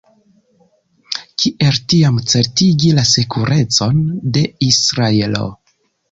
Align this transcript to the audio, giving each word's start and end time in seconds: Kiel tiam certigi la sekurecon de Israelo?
Kiel 1.41 1.75
tiam 1.91 2.15
certigi 2.31 2.93
la 2.99 3.03
sekurecon 3.09 3.99
de 4.39 4.43
Israelo? 4.69 5.43